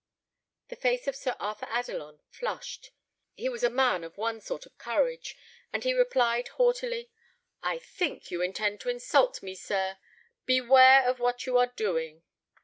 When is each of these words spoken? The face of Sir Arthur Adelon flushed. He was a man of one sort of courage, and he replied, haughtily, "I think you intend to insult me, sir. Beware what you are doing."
The 0.69 0.75
face 0.75 1.05
of 1.07 1.15
Sir 1.15 1.35
Arthur 1.39 1.67
Adelon 1.67 2.21
flushed. 2.27 2.89
He 3.35 3.49
was 3.49 3.63
a 3.63 3.69
man 3.69 4.03
of 4.03 4.17
one 4.17 4.41
sort 4.41 4.65
of 4.65 4.75
courage, 4.79 5.37
and 5.71 5.83
he 5.83 5.93
replied, 5.93 6.47
haughtily, 6.47 7.11
"I 7.61 7.77
think 7.77 8.31
you 8.31 8.41
intend 8.41 8.79
to 8.81 8.89
insult 8.89 9.43
me, 9.43 9.53
sir. 9.53 9.99
Beware 10.47 11.07
what 11.13 11.45
you 11.45 11.55
are 11.59 11.67
doing." 11.75 12.23